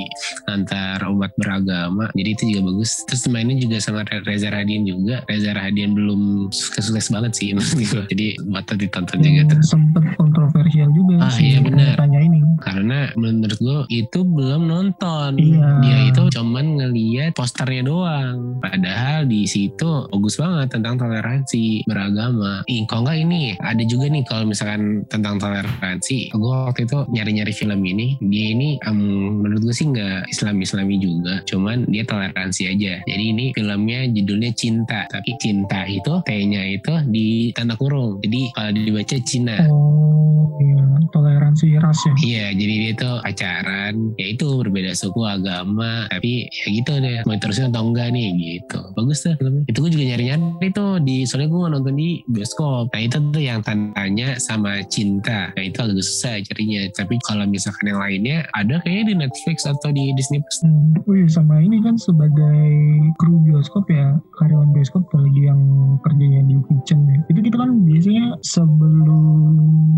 [0.50, 3.06] antar umat beragama jadi itu juga bagus.
[3.06, 5.22] Terus mainnya juga sama Re- Reza Radian juga.
[5.26, 7.48] Reza Radian belum sukses banget sih
[8.12, 11.96] jadi patut ditonton juga yang tuh sempet kontroversial juga Ah, sih iya benar.
[11.96, 12.40] tanya ini.
[12.58, 15.38] Karena menurut gue itu belum nonton.
[15.38, 15.70] Iya.
[15.82, 18.58] dia itu cuman ngeliat posternya doang.
[18.60, 22.64] Padahal di situ bagus banget tentang toleransi beragama.
[22.66, 23.54] Ih, kok enggak ini?
[23.58, 26.32] Ada juga nih kalau misalkan tentang toleransi.
[26.32, 28.16] Gue waktu itu nyari-nyari film ini.
[28.22, 28.98] Dia ini em,
[29.38, 31.34] menurut gue sih nggak Islam-Islami juga.
[31.46, 37.52] Cuman dia toleransi aja jadi ini filmnya judulnya Cinta tapi cinta itu T-nya itu di
[37.52, 43.16] tanda kurung jadi kalau dibaca Cina oh iya toleransi ras ya Iya, jadi dia tuh
[43.22, 48.34] pacaran, ya itu berbeda suku, agama, tapi ya gitu deh, mau terusin atau enggak nih
[48.36, 48.80] gitu.
[48.98, 49.64] Bagus tuh filmnya.
[49.70, 52.92] Itu gue juga nyari-nyari tuh di, soalnya gue nonton di bioskop.
[52.92, 55.52] Nah itu tuh yang tandanya sama cinta.
[55.54, 56.82] Nah itu agak susah carinya.
[56.96, 60.60] Tapi kalau misalkan yang lainnya, ada kayaknya di Netflix atau di Disney Plus.
[60.66, 62.70] Hmm, iya sama ini kan sebagai
[63.18, 65.62] kru bioskop ya karyawan bioskop apalagi yang
[66.06, 67.18] kerjanya di kitchen ya.
[67.34, 69.54] Itu kita kan biasanya sebelum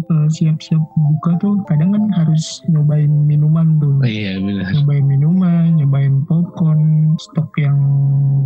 [0.05, 4.69] eh, siap-siap buka tuh kadang kan harus nyobain minuman tuh Oh iya benar.
[4.73, 7.77] nyobain minuman, nyobain popcorn, stok yang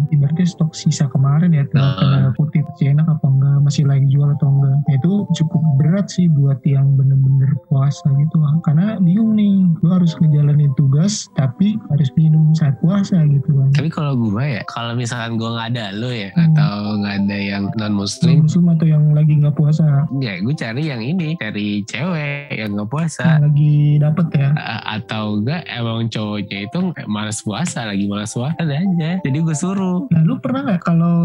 [0.09, 1.95] ibaratnya stok sisa kemarin ya, Ah.
[1.97, 4.77] tanda kutip masih enak apa enggak, masih lagi jual atau enggak.
[4.81, 8.37] Nah, itu cukup berat sih buat yang bener-bener puasa gitu.
[8.61, 13.69] Karena bingung nih, lu harus ngejalanin tugas tapi harus minum saat puasa gitu kan.
[13.73, 16.51] Tapi kalau gue ya, kalau misalkan gue nggak ada lo ya, Hmm.
[16.51, 20.83] atau nggak ada yang non Muslim, muslim atau yang lagi nggak puasa, ya gue cari
[20.85, 23.41] yang ini, cari cewek yang nggak puasa.
[23.41, 24.49] lagi dapet ya.
[24.53, 30.05] A- atau enggak emang cowoknya itu malas puasa lagi malas puasa aja jadi gue suruh
[30.07, 31.15] Nah lu pernah nggak kalau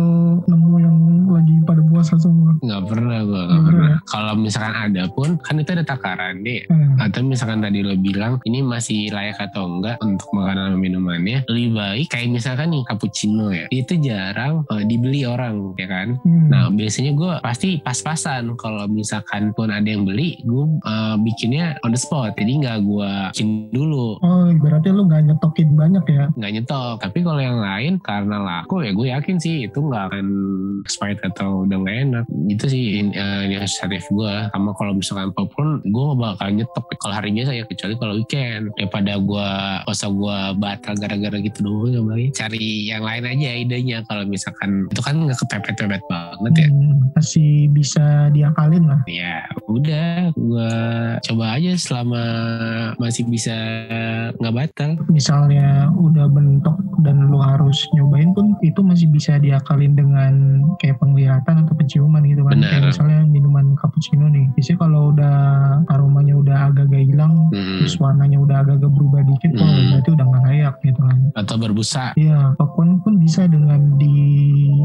[0.43, 0.97] nemu yang
[1.29, 2.57] lagi pada puasa semua?
[2.59, 3.99] nggak pernah gue nggak pernah pernah.
[4.07, 6.97] kalau misalkan ada pun kan itu ada takaran deh Hmm.
[6.99, 12.07] atau misalkan tadi lo bilang ini masih layak atau enggak untuk makanan minumannya lebih baik
[12.09, 16.47] kayak misalkan nih cappuccino ya itu jarang eh, dibeli orang ya kan Hmm.
[16.47, 21.91] Nah biasanya gue pasti pas-pasan kalau misalkan pun ada yang beli gue eh, bikinnya on
[21.91, 22.33] the spot.
[22.33, 24.17] Jadi nggak gue bikin dulu.
[24.19, 26.25] Oh, berarti lu nggak nyetokin banyak ya?
[26.33, 30.27] nggak nyetok tapi kalau yang lain karena laku ya gue yakin sih itu nggak akan
[30.83, 35.81] expired atau udah nggak enak itu sih in- eh, inisiatif gue sama kalau misalkan popcorn
[35.83, 39.49] gue bakal nyetok kalau hari biasa ya kecuali kalau weekend daripada gue
[39.83, 42.01] masa gue batal gara-gara gitu dulu ya
[42.35, 47.71] cari yang lain aja idenya kalau misalkan itu kan nggak kepepet-pepet banget ya Hmm, masih
[47.71, 49.01] bisa diakalin lah.
[49.09, 49.96] ya udah
[50.33, 50.73] gue
[51.23, 52.23] coba aja selama
[52.97, 53.55] masih bisa
[54.37, 60.33] nggak batal Misalnya udah bentok dan lu harus nyobain pun itu masih bisa diakalin dengan
[60.79, 62.59] kayak penglihatan atau penciuman gitu kan.
[62.59, 64.47] Kayak misalnya minuman cappuccino nih.
[64.53, 65.37] Biasanya kalau udah
[65.89, 67.79] aromanya udah agak-agak hilang, Hmm.
[67.79, 69.89] terus warnanya udah agak-agak berubah dikit, oh Hmm.
[69.93, 71.19] berarti udah nggak layak gitu kan.
[71.37, 74.15] atau berbusa Iya, popcorn pun bisa dengan di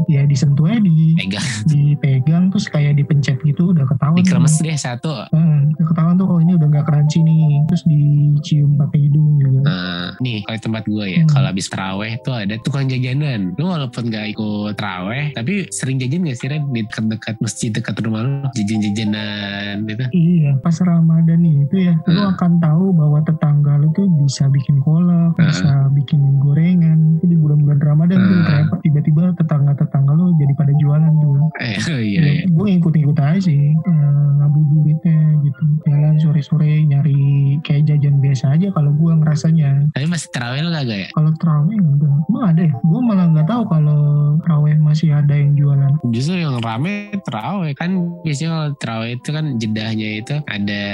[0.06, 4.18] ya disentuh aja di pegang dipegang terus kayak dipencet gitu udah ketahuan.
[4.18, 7.66] dikremes deh satu Hmm, udah ketahuan tuh oh ini udah nggak crunchy nih.
[7.66, 9.58] Terus dicium pakai hidung juga.
[9.66, 11.30] Nah, nih kalau tempat gue ya, Hmm.
[11.32, 13.40] kalau habis teraweh tuh ada tukang jajanan.
[13.58, 16.70] Lu walaupun gak ikut teraweh, tapi sering jajan gak sih Ren?
[16.70, 20.04] Di dekat-dekat masjid dekat rumah lu, jajan-jajanan gitu.
[20.12, 22.32] Iya, pas Ramadan itu ya, lu Hmm.
[22.36, 25.50] akan tahu bahwa tetangga lu tuh bisa bikin kolak, Hmm.
[25.50, 27.18] bisa bikin gorengan.
[27.18, 28.44] Jadi bulan-bulan Ramadan tuh Hmm.
[28.44, 31.21] ternyata tiba-tiba tetangga-tetangga lu jadi pada jualan tuh.
[31.62, 32.44] Eh, iya, iya.
[32.50, 35.62] Gue ikut-ikut aja sih, eh, ngabuburitnya gitu.
[35.86, 37.22] Jalan sore-sore nyari
[37.62, 39.70] kayak jajan biasa aja kalau gue ngerasanya.
[39.94, 41.08] Tapi masih teraweh lu kagak ya?
[41.14, 42.74] Kalau terawih enggak, emang ada ya?
[42.82, 44.00] Gue malah nggak tahu kalau
[44.42, 45.92] terawih masih ada yang jualan.
[46.10, 47.90] Justru yang rame teraweh kan
[48.26, 50.84] biasanya kalau teraweh itu kan jedahnya itu ada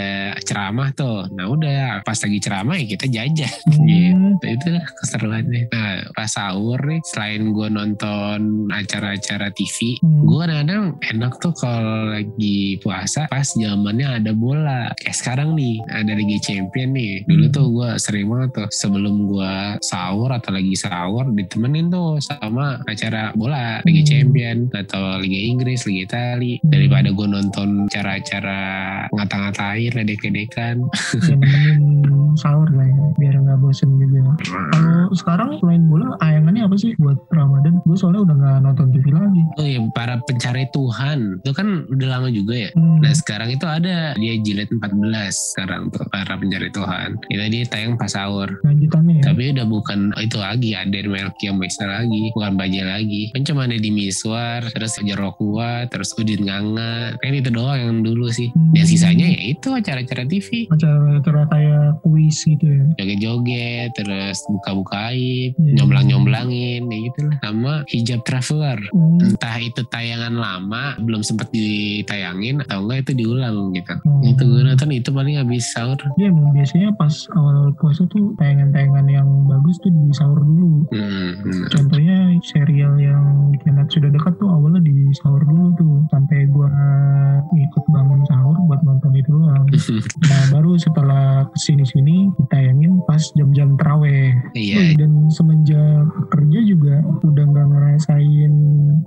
[0.44, 1.26] ceramah tuh.
[1.32, 3.54] Nah udah pas lagi ceramah ya kita jajan.
[3.88, 4.12] Gitu.
[4.14, 5.62] Hmm, itu lah keseruannya.
[5.72, 10.26] Nah pas sahur nih selain gue nonton acara-acara TV, Hmm.
[10.28, 14.92] gue kadang-kadang enak tuh kalau lagi puasa pas zamannya ada bola.
[15.00, 17.22] Kayak sekarang nih ada Liga Champion nih.
[17.24, 17.54] Dulu Hmm.
[17.54, 23.30] tuh gue sering banget tuh sebelum gue sahur atau lagi sahur ditemenin tuh sama acara
[23.32, 24.08] bola Liga Hmm.
[24.08, 26.58] Champion atau Liga Inggris, Liga Itali.
[26.58, 26.66] Hmm.
[26.68, 28.60] Daripada gue nonton acara-acara
[29.12, 30.76] ngata-ngatain, ledek-ledekan.
[31.20, 31.36] ya
[32.36, 34.30] sahur lah ya biar nggak bosen juga
[34.70, 39.06] kalau sekarang selain bola ayangannya apa sih buat Ramadan gue soalnya udah nggak nonton TV
[39.10, 41.42] lagi Oh iya, para pencari Tuhan.
[41.42, 42.70] Itu kan udah lama juga ya.
[42.72, 43.02] Hmm.
[43.02, 47.10] Nah sekarang itu ada dia jilid 14 sekarang tuh para pencari Tuhan.
[47.28, 48.48] Itu dia tayang pas sahur.
[48.64, 53.28] lanjutannya ya Tapi udah bukan itu lagi ada Melki yang Maisa lagi, bukan Baja lagi.
[53.32, 57.18] Kan cuma ada di Miswar, terus Jarokua, terus Udin Nganga.
[57.18, 58.48] Kan itu doang yang dulu sih.
[58.72, 58.88] Dan Hmm.
[58.88, 60.48] sisanya ya itu acara-acara TV.
[60.68, 65.74] acara-acara kayak kuis gitu ya Joget-joget, terus buka-buka aib, Hmm.
[65.76, 67.36] nyomblang-nyomblangin, ya gitu lah.
[67.42, 68.78] Sama hijab traveler.
[68.88, 69.20] Hmm.
[69.20, 74.22] entah itu tayangan lama belum sempat ditayangin atau enggak itu diulang gitu Hmm.
[74.24, 79.08] itu gue nonton itu paling habis sahur Iya emang biasanya pas awal puasa tuh tayangan-tayangan
[79.08, 81.72] yang bagus tuh di sahur dulu hmm.
[81.72, 86.68] Contohnya serial yang kiamat sudah dekat tuh awalnya di sahur dulu tuh sampai gua
[87.48, 89.64] ikut bangun sahur buat nonton itu doang.
[90.28, 94.36] Nah baru setelah ke sini-sini ditayangin pas jam-jam teraweh.
[94.52, 98.52] iya Wih, dan semenjak kerja juga udah nggak ngerasain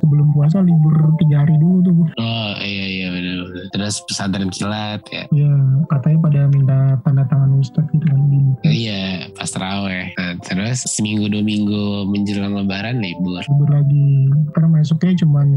[0.01, 2.01] sebelum puasa libur tiga hari dulu tuh.
[2.17, 3.45] oh iya iya bener.
[3.69, 5.53] terus pesantren kilat ya Ya
[5.93, 6.79] katanya pada minta
[7.12, 8.24] tanda tangan ustadz gitu kan.
[8.63, 13.43] Iya pas teraweh nah, terus seminggu dua minggu menjelang lebaran libur.
[13.43, 14.31] Libur lagi.
[14.55, 15.47] Karena masuknya cuman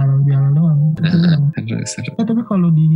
[0.00, 0.80] halal bihalal doang.
[0.96, 2.16] Terus terus.
[2.16, 2.88] Eh, tapi kalau di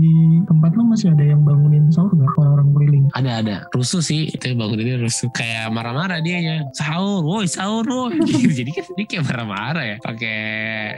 [0.49, 3.05] tempat lu masih ada yang bangunin sahur gak orang-orang keliling?
[3.17, 3.57] ada ada.
[3.75, 4.31] Rusuh sih.
[4.31, 5.29] Itu bangun ini rusuh.
[5.35, 6.57] Kayak marah-marah dia ya.
[6.77, 8.17] Sahur woi sahur woi.
[8.59, 9.97] Jadi kan dia kayak marah-marah ya.
[10.01, 10.39] Pakai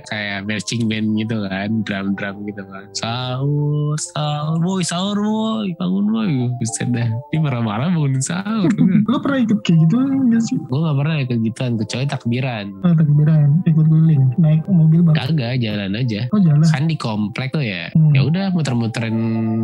[0.05, 1.71] kayak marching band gitu kan.
[1.87, 2.87] Drum-drum gitu kan.
[2.95, 5.69] Sahur sahur woi sahur woi.
[5.79, 6.31] Bangun woi.
[6.61, 7.09] Bisa dah.
[7.33, 8.71] Dia marah-marah bangunin sahur.
[9.11, 9.97] Lu pernah ikut kayak gitu
[10.39, 10.59] sih?
[10.59, 15.15] gue gak pernah ikut gituan kecuali takbiran Oh, takbiran, ikut keliling, naik mobil bak.
[15.17, 16.63] kagak jalan aja Oh jalan.
[16.63, 18.13] kan di komplek tuh ya Hmm.
[18.13, 19.17] ya udah muter-muterin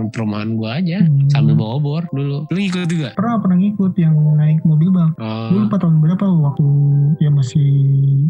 [0.09, 1.29] perumahan gua aja Hmm.
[1.29, 5.11] sambil bawa obor dulu lu ikut juga Pernah pernah ngikut yang naik mobil bak.
[5.17, 6.67] oh Dulu lupa tahun berapa waktu
[7.19, 7.69] ya masih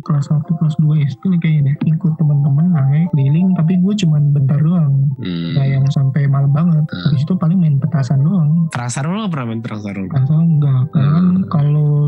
[0.02, 1.76] kelas 1, kelas 2 SD nih kayaknya deh.
[1.88, 5.10] Ikut teman-teman naik keliling tapi gue cuman bentar doang.
[5.16, 5.52] hmm.
[5.52, 6.84] Gak yang sampai malam banget.
[6.84, 7.02] Hmm.
[7.06, 8.68] Habis itu paling main petasan doang.
[8.86, 10.08] Sarung lo pernah main perang sarung?
[10.08, 10.88] Atau enggak.
[10.88, 11.26] Karena kan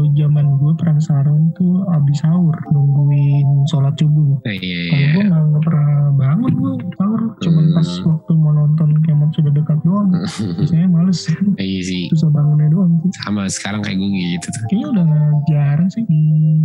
[0.08, 0.16] Hmm.
[0.16, 4.40] zaman gue perang sarung tuh abis sahur nungguin sholat subuh.
[4.42, 5.08] Eh, iya Kalau iya.
[5.10, 7.74] gue nggak nggak pernah bangun gue sahur, cuman Hmm.
[7.74, 10.08] pas waktu mau nonton kiamat sudah dekat doang.
[10.58, 11.20] Biasanya males,
[11.56, 12.04] Iya sih.
[12.08, 12.92] susah bangunnya doang.
[13.00, 13.10] sih.
[13.18, 14.62] Sama sekarang kayak gue gitu tuh.
[14.66, 15.06] Kayaknya udah
[15.46, 16.22] jarang sih di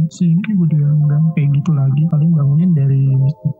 [0.09, 2.01] sini juga udah nggak kayak gitu lagi.
[2.07, 3.52] Paling bangunin dari masjid.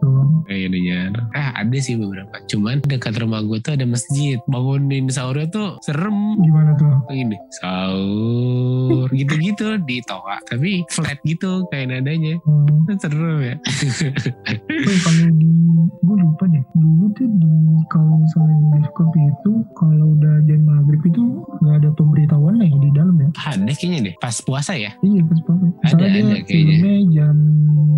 [0.54, 1.28] Kayaknya jarang.
[1.34, 2.36] Eh ada sih beberapa.
[2.46, 4.38] Cuman dekat rumah gue tuh ada masjid.
[4.46, 6.38] Bangunin sahurnya tuh serem.
[6.38, 6.94] Gimana tuh?
[7.10, 10.38] Ini sahur gitu-gitu di toa.
[10.46, 12.38] Tapi flat gitu kayak nadanya.
[12.46, 12.86] Hmm.
[12.86, 13.56] Kan Serem ya.
[15.04, 15.50] Kalau di
[16.04, 17.50] gue lupa deh dulu tuh di
[17.88, 21.22] kalau misalnya di bioskop itu kalau udah jam maghrib itu
[21.60, 24.16] nggak ada pemberitahuan ya di dalam ya Ada kayaknya deh.
[24.20, 24.92] Pas puasa ya.
[25.00, 26.76] iya pas banget Ada, misalnya ada kayaknya.
[26.76, 27.36] filmnya jam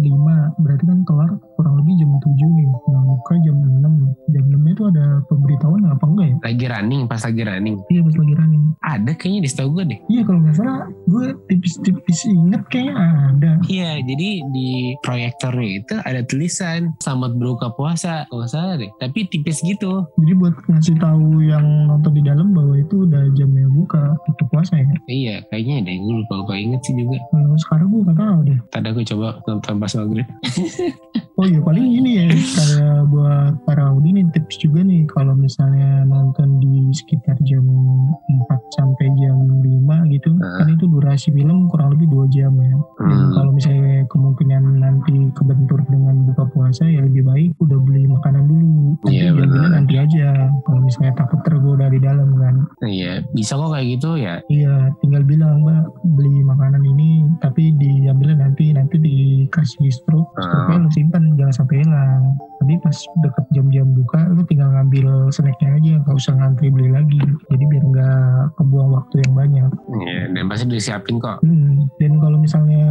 [0.06, 3.82] 5 berarti kan kelar kurang lebih jam 7 nih nah buka jam 6
[4.30, 7.02] jam 6 itu ada pemberitahuan apa enggak ya Lagi running.
[7.06, 7.78] Pas lagi running.
[7.88, 10.00] iya pas lagi running Ada kayaknya di setahu gue deh.
[10.08, 12.94] iya kalau nggak salah gue tipis-tipis inget kayaknya
[13.32, 18.92] ada Iya, jadi di proyektornya itu ada tulisan selamat berbuka puasa, kalau nggak salah deh.
[18.96, 20.06] Tapi tipis gitu.
[20.16, 24.76] jadi buat ngasih tahu yang nonton di dalam bahwa itu udah jamnya buka tutup puasa
[24.76, 25.96] ya Iya, kayaknya deh.
[25.98, 27.18] Gue lupa lupa inget sih juga.
[27.32, 30.28] kalau sekarang gue nggak tahu deh Tadi aku coba nonton pas maghrib.
[31.36, 36.08] Oh iya paling ini ya kayak buat para Audi nih tips juga nih kalau misalnya
[36.08, 40.64] nonton di sekitar jam 4 sampai jam 5 gitu Nah.
[40.64, 42.72] kan itu durasi film kurang lebih 2 jam ya.
[43.06, 43.32] Hmm.
[43.38, 48.98] kalau misalnya kemungkinan nanti kebentur dengan buka puasa ya lebih baik udah beli makanan dulu.
[49.06, 49.74] Iya, diambilnya benar.
[49.78, 50.28] nanti aja
[50.66, 52.56] kalau misalnya takut tergoda di dalam kan.
[52.82, 54.42] Iya, bisa kok kayak gitu ya.
[54.50, 55.86] Iya tinggal bilang mbak
[56.18, 62.24] beli makanan ini tapi diambilnya nanti nanti dikasih struk struknya lu simpan jangan sampai hilang
[62.56, 67.20] tapi pas deket jam-jam buka lu tinggal ngambil snacknya aja nggak usah ngantri beli lagi
[67.48, 68.24] jadi biar nggak
[68.56, 69.70] kebuang waktu yang banyak
[70.06, 71.40] Iya, dan pasti disiapin kok.
[71.42, 71.88] hmm.
[71.98, 72.84] dan kalau misalnya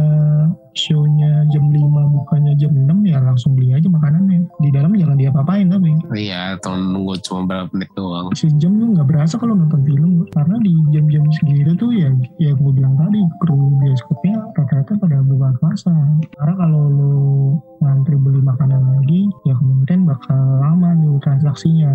[0.75, 4.43] shownya jam 5 bukannya jam 6 ya langsung beli aja makanannya.
[4.59, 5.95] Di dalam jangan diapa-apain tapi.
[6.11, 8.27] Iya, atau nunggu cuma berapa menit doang.
[8.35, 10.27] sejam tuh nggak berasa kalau nonton film.
[10.35, 15.49] Karena di jam-jam segitu tuh ya ya gue bilang tadi kru bioskopnya rata-rata pada buka
[15.63, 15.95] puasa.
[16.35, 17.15] Karena kalau lo
[17.79, 21.91] ngantri beli makanan lagi ya kemungkinan bakal lama tuh transaksinya.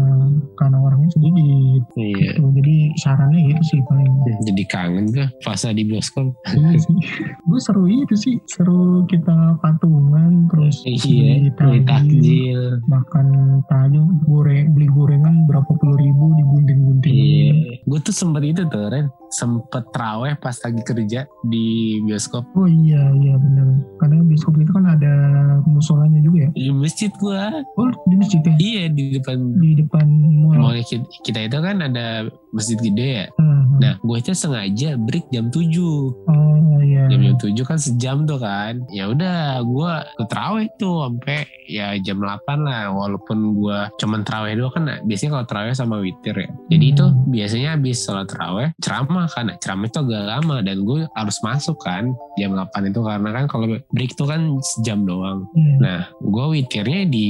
[0.57, 1.83] Karena orangnya sedikit.
[2.01, 2.33] Iya.
[2.33, 2.43] gitu.
[2.57, 4.11] jadi sarannya gitu sih paling.
[4.49, 6.33] Jadi kangen tuh puasa di bioskop.
[6.57, 6.97] iya sih.
[7.45, 8.37] Gue seru itu sih.
[8.49, 8.70] Seru
[9.07, 13.27] kita patungan terus Iya, beli takjil, makan
[13.69, 17.53] tajil goreng beli gorengan berapa puluh ribu digunting-gunting Iya.
[17.85, 19.07] Gue tuh sempet itu tuh, Ren.
[19.31, 21.67] Sempet traweh pas lagi kerja di
[22.03, 22.43] bioskop.
[22.53, 23.67] Oh iya iya benar.
[23.97, 25.13] Karena bioskop itu kan ada
[25.65, 26.51] musolanya juga ya.
[26.53, 27.51] Di masjid gua.
[27.75, 28.55] Oh di masjid ya.
[28.59, 30.07] Iya, di depan Di depan
[30.43, 30.59] mall.
[30.59, 33.27] mall kita, kita itu kan ada masjid gede ya.
[33.39, 33.59] Hmm.
[33.81, 35.73] Nah, gue itu sengaja break jam 7.
[36.29, 37.09] Oh iya.
[37.09, 38.85] Jam jam 7 kan sejam tuh kan.
[38.91, 42.93] Ya udah, gue ke terawih tuh sampai ya jam 8 lah.
[42.93, 46.49] Walaupun gue cuman terawih doang kan biasanya kalau terawih sama witir ya.
[46.69, 46.93] Jadi Hmm.
[46.93, 49.51] itu biasanya habis sholat terawih ceramah kan.
[49.51, 53.45] Nah, ceramah itu agak lama dan gue harus masuk kan jam 8 itu karena kan
[53.51, 54.41] kalau break tuh kan
[54.77, 55.45] sejam doang.
[55.53, 55.75] Iya.
[55.81, 57.29] Nah, gue witirnya di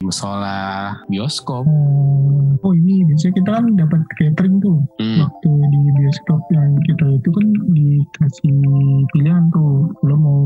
[0.00, 1.66] musola bioskop.
[1.66, 5.26] Oh, oh ini biasanya kita kan dapat catering tuh Hmm.
[5.26, 8.58] waktu di bioskop yang kita itu kan dikasih
[9.12, 10.40] pilihan tuh lo mau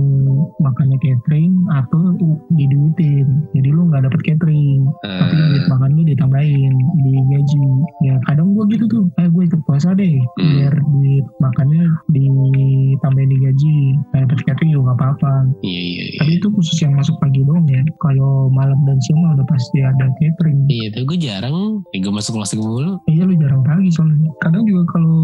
[0.63, 2.15] makannya catering atau
[2.55, 4.83] diduitin jadi lo nggak dapat catering.
[5.01, 7.63] Tapi Eh, duit makan lu ditambahin di gaji
[8.03, 9.05] ya kadang gue gitu tuh.
[9.17, 10.51] Eh gue ikut puasa deh Hmm.
[10.51, 13.77] biar duit makannya ditambahin di gaji
[14.11, 15.33] nah, dapat catering juga gak apa-apa.
[15.63, 16.19] Iya, iya, iya.
[16.19, 17.81] tapi itu khusus yang masuk pagi doang ya.
[18.01, 20.67] Kalau malam dan siang mah udah pasti ada catering.
[20.67, 21.59] Iya, tapi gue jarang.
[21.93, 22.99] Ya, gue masuk kelas mulu.
[23.07, 24.31] iya lu jarang pagi soalnya.
[24.41, 25.15] Kadang juga kalau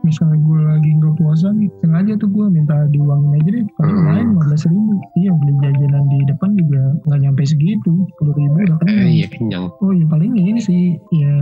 [0.00, 4.04] misalnya gue lagi nggak puasa nih sengaja tuh gue minta diuangin aja deh paling Hmm.
[4.04, 8.76] lumayan 15 ribu iya beli jajanan di depan juga nggak nyampe segitu 10 ribu udah
[8.78, 9.64] Eh, kenyang iya, kenyang.
[9.78, 11.34] Oh iya paling ini sih ya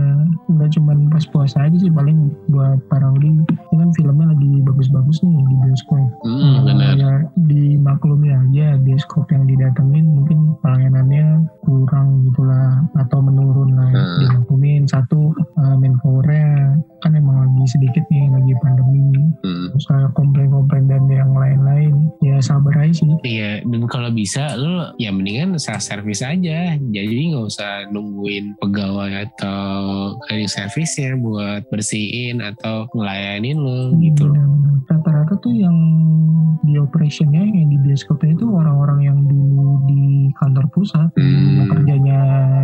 [0.47, 2.17] nggak cuman pas puasa aja sih paling
[2.47, 3.43] buat para uli ini
[3.73, 6.07] kan filmnya lagi bagus-bagus nih di bioskop.
[6.21, 6.93] Hmm, benar.
[6.93, 11.25] Ya dimaklumi aja bioskop yang didatengin mungkin pelayanannya
[11.61, 13.89] kurang gitulah atau menurun lah.
[13.89, 14.17] Hmm.
[14.19, 19.33] Dimaklumin satu eh, manpowernya kan emang lagi sedikit nih lagi pandemi.
[19.43, 19.67] Hmm.
[19.75, 23.09] Terus ada komplain-komplain dan yang lain-lain ya sabar aja sih.
[23.25, 26.77] Iya, dan kalau bisa lu ya mendingan self service aja.
[26.77, 29.67] Jadi nggak usah nungguin pegawai atau
[30.27, 34.29] cleaning service-nya buat bersihin atau ngelayanin lu gitu.
[34.31, 34.75] Benar-benar.
[34.87, 35.75] Rata-rata tuh yang
[36.87, 40.03] operationnya yang di bioskopnya itu orang-orang yang dulu di
[40.35, 41.55] kantor pusat Hmm.
[41.57, 42.19] yang kerjanya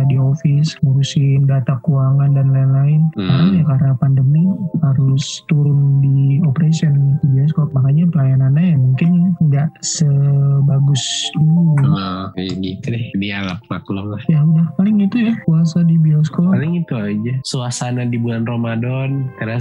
[0.06, 3.00] di office ngurusin data keuangan dan lain-lain.
[3.14, 3.52] Hmm.
[3.52, 4.44] ya karena pandemi
[4.80, 9.10] harus turun di operation di bioskop makanya pelayanannya ya mungkin
[9.40, 11.02] nggak sebagus
[11.34, 11.76] dulu.
[12.34, 13.04] Kayak gitu deh.
[13.12, 14.22] Jadi alat maklum lah.
[14.26, 16.50] Ya udah paling itu ya puasa di bioskop.
[16.50, 17.34] Paling itu aja.
[17.44, 19.28] Suasana di bulan Ramadan.
[19.36, 19.58] Karena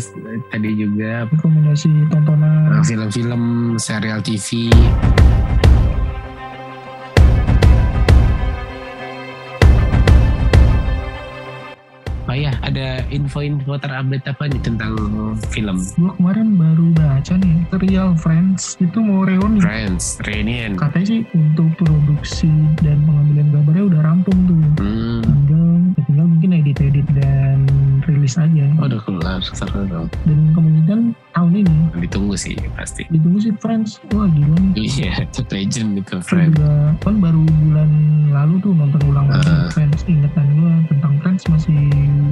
[0.50, 2.82] tadi juga Rekomendasi tontonan.
[2.84, 3.44] film-film,
[3.78, 4.70] serial TV kasih.
[12.24, 14.96] Oh iya, ada info-info terupdate apa nih tentang
[15.54, 15.78] film?
[16.02, 19.62] Gue kemarin baru baca nih, The Real Friends itu mau reuni.
[19.62, 20.74] Friends, reunion.
[20.74, 22.50] Katanya sih untuk produksi
[22.82, 24.58] dan pengambilan gambarnya udah rampung tuh.
[24.82, 25.22] Hmm.
[25.22, 25.70] Tinggal,
[26.10, 27.58] tinggal mungkin edit-edit dan
[28.06, 28.66] rilis aja.
[28.78, 31.02] Oh, udah keluar seru dong Dan kemungkinan
[31.32, 33.98] tahun ini ditunggu sih pasti ditunggu sih Friends.
[34.12, 34.86] Wah gila nih.
[34.86, 35.14] iya
[35.50, 37.90] legend itu Friends juga kan baru bulan
[38.30, 39.70] lalu tuh nonton ulang lagi Ah.
[39.70, 40.02] Friends.
[40.04, 41.78] Ingetan gue tentang Friends masih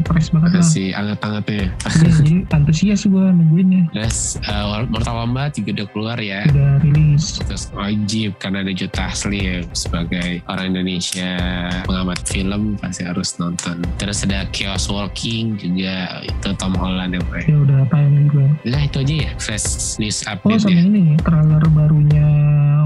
[0.03, 0.61] fresh banget lah.
[0.61, 3.83] masih anget-angetnya Iya, jadi antusias gue nungguinnya.
[3.91, 7.37] Terus uh, Mortal Kombat juga udah keluar ya Udah rilis.
[7.39, 11.31] Terus wajib karena ada Juta Asli ya sebagai orang Indonesia
[11.85, 13.81] pengamat film pasti harus nonton.
[13.97, 17.45] Terus ada Chaos Walking juga itu Tom Holland yang main.
[17.45, 18.45] Ya udah tayang juga.
[18.63, 20.81] Nah itu aja ya fresh news Oh update sama ya.
[20.83, 22.27] ini trailer barunya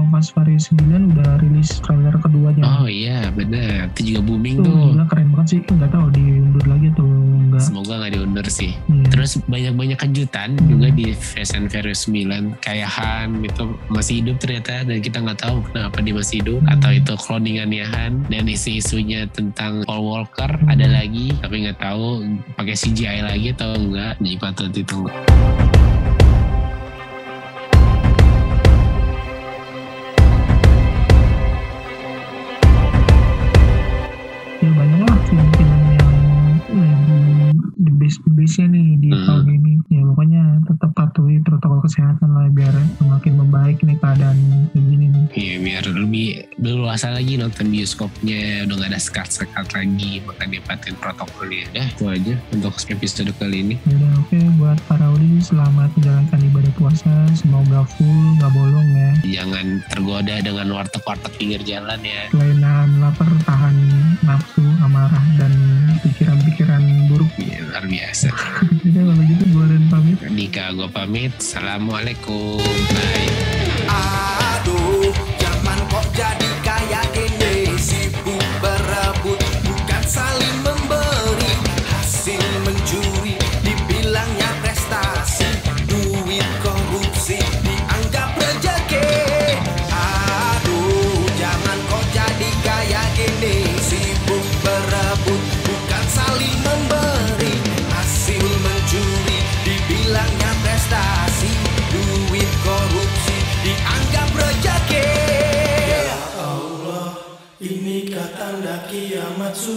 [0.06, 2.62] Fast Furious 9 udah rilis trailer keduanya.
[2.64, 4.88] Oh iya benar itu juga booming Tuh tuh.
[4.94, 5.60] gila keren banget sih.
[5.66, 7.60] Nggak tahu diundur lagi atau enggak.
[7.60, 8.70] Semoga nggak diundur sih.
[8.86, 9.04] Iya.
[9.10, 14.72] Terus banyak-banyak kejutan juga di Fast and Furious 9 kayak Han itu masih hidup ternyata
[14.82, 16.72] dan kita nggak tahu kenapa dia masih hidup Hmm.
[16.72, 20.70] atau itu cloningannya Han dan isu-isunya tentang Paul Walker Hmm.
[20.70, 22.24] ada lagi tapi nggak tahu
[22.66, 25.06] pakai CGI lagi atau enggak jadi patut ditunggu.
[34.58, 36.10] ya banyak lah film-film yang
[37.78, 37.92] the
[38.34, 39.26] bestnya nih di Hmm.
[39.30, 44.34] tahun ini ya pokoknya tetap patuhi protokol kesehatan lah biar semakin membaik nih keadaan
[44.74, 50.22] kayak gini nih Iya biar lebih leluasa lagi nonton bioskopnya udah nggak ada sekat-sekat lagi
[50.24, 51.66] maka dipatin protokolnya.
[51.70, 53.76] Ya itu aja untuk episode kali ini.
[53.84, 59.10] Yaudah oke buat para Uli selamat menjalankan ibadah puasa semoga full nggak bolong ya
[59.42, 62.26] Jangan tergoda dengan warteg-warteg pinggir jalan ya.
[62.32, 63.76] selain nahan lapar tahan
[64.24, 65.52] nafsu amarah dan
[66.02, 68.28] pikiran-pikiran buruk Iya, luar biasa.
[68.82, 71.32] Jadi kalau gitu gue dan pamit Dika gue pamit.
[71.36, 72.58] Assalamualaikum.
[73.86, 74.45] Bye.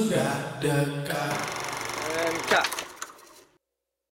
[0.10, 1.49] Sudah dekat.